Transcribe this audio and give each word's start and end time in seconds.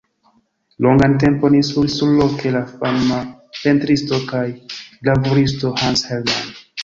Longan 0.85 1.11
tempon 1.23 1.57
instruis 1.57 1.97
surloke 1.99 2.53
la 2.55 2.63
fama 2.71 3.19
pentristo 3.59 4.21
kaj 4.31 4.43
gravuristo 5.05 5.75
Hans 5.83 6.05
Hermann. 6.13 6.53